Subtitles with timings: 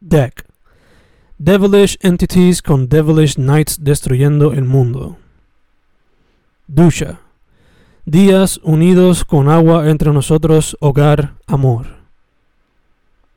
[0.00, 0.46] Deck.
[1.38, 5.16] Devilish entities con devilish knights destruyendo el mundo.
[6.66, 7.20] Ducha.
[8.04, 11.98] Días unidos con agua entre nosotros, hogar, amor.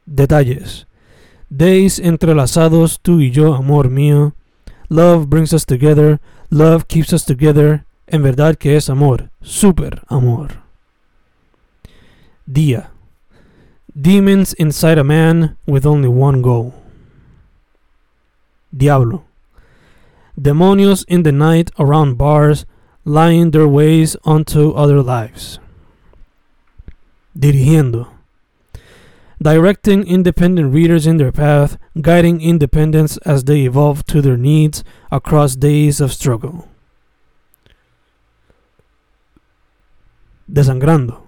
[0.05, 0.87] Detalles.
[1.49, 4.33] Days entrelazados, tú y yo, amor mío.
[4.87, 6.19] Love brings us together,
[6.49, 7.85] love keeps us together.
[8.07, 10.61] En verdad que es amor, super amor.
[12.45, 12.90] Día.
[13.99, 16.73] Demons inside a man with only one goal.
[18.75, 19.25] Diablo.
[20.39, 22.65] Demonios in the night around bars,
[23.03, 25.59] lying their ways onto other lives.
[27.37, 28.07] Dirigiendo.
[29.41, 35.57] Directing independent readers in their path, guiding independents as they evolve to their needs across
[35.57, 36.69] days of struggle.
[40.49, 41.20] Desangrando.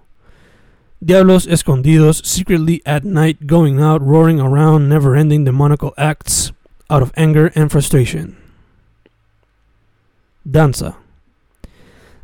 [1.03, 6.53] Diablos escondidos secretly at night going out roaring around never ending demonical acts
[6.89, 8.37] out of anger and frustration.
[10.49, 10.95] Danza.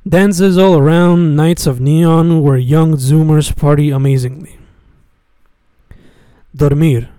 [0.07, 4.57] Dances all around, nights of neon where young Zoomers party amazingly.
[6.55, 7.09] Dormir.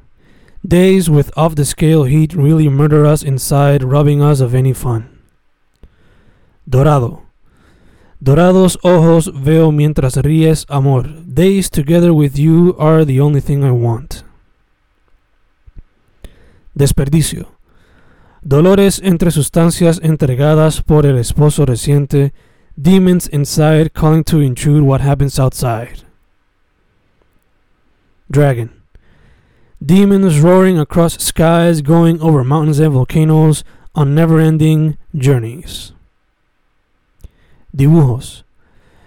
[0.66, 5.18] Days with off the scale heat really murder us inside, robbing us of any fun.
[6.68, 7.22] Dorado.
[8.22, 11.08] Dorados ojos veo mientras ríes, amor.
[11.24, 14.24] Days together with you are the only thing I want.
[16.74, 17.48] Desperdicio.
[18.42, 22.32] Dolores entre sustancias entregadas por el esposo reciente.
[22.76, 26.04] Demons inside calling to intrude what happens outside.
[28.30, 28.70] Dragon.
[29.82, 35.94] Demons roaring across skies, going over mountains and volcanoes on never ending journeys.
[37.72, 38.44] Dibujos.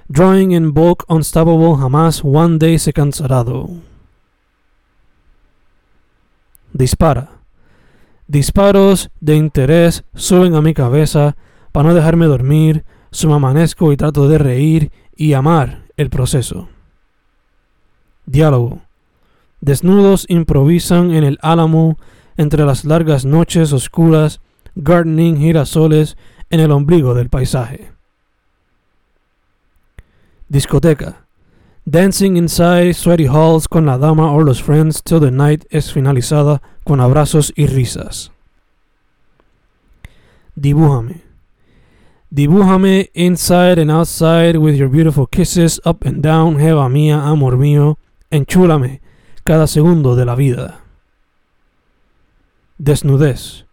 [0.08, 3.70] Drawing in bulk unstoppable jamás one day se cansarado.
[6.72, 7.30] Dispara.
[8.28, 11.36] Disparos de interés suben a mi cabeza
[11.72, 16.70] para no dejarme dormir, sumamanezco y trato de reír y amar el proceso.
[18.26, 18.82] Diálogo.
[19.62, 21.98] Desnudos improvisan en el álamo
[22.38, 24.42] entre las largas noches oscuras,
[24.76, 26.18] gardening girasoles
[26.50, 27.92] en el ombligo del paisaje.
[30.54, 31.16] Discoteca.
[31.90, 36.62] Dancing inside sweaty halls con la dama or los friends till the night es finalizada
[36.86, 38.30] con abrazos y risas.
[40.56, 41.24] Dibújame.
[42.30, 47.98] Dibújame inside and outside with your beautiful kisses up and down, jeva mía, amor mío.
[48.30, 49.02] Enchúlame
[49.44, 50.82] cada segundo de la vida.
[52.78, 53.66] Desnudez.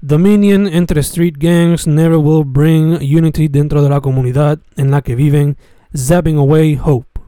[0.00, 5.16] Dominion entre street gangs never will bring unity dentro de la comunidad en la que
[5.16, 5.56] viven,
[5.92, 7.18] zapping away hope.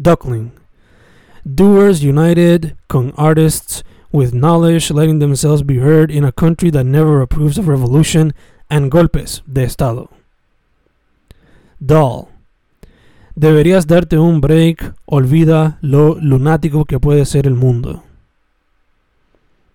[0.00, 0.52] Duckling.
[1.44, 7.20] Doers united con artists with knowledge letting themselves be heard in a country that never
[7.20, 8.32] approves of revolution
[8.70, 10.08] and golpes de Estado.
[11.84, 12.28] Doll.
[13.36, 18.02] Deberías darte un break, olvida lo lunático que puede ser el mundo.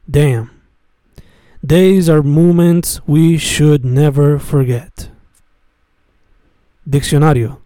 [0.09, 0.51] Damn.
[1.65, 5.09] Days are moments we should never forget.
[6.87, 7.59] Diccionario.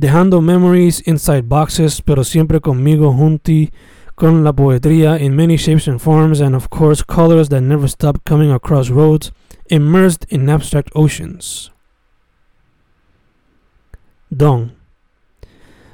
[0.00, 3.70] Dejando memories inside boxes, pero siempre conmigo junti
[4.16, 8.24] con la poetría in many shapes and forms, and of course colors that never stop
[8.24, 9.30] coming across roads,
[9.70, 11.70] immersed in abstract oceans.
[14.30, 14.76] Don.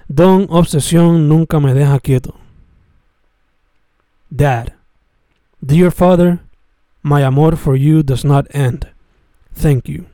[0.08, 2.34] Don obsesión nunca me deja quieto.
[4.34, 4.74] Dad.
[5.64, 6.40] Dear Father,
[7.02, 8.88] my amor for you does not end.
[9.54, 10.04] Thank you.